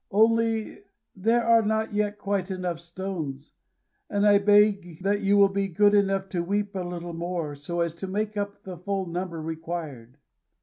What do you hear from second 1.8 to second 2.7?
yet quite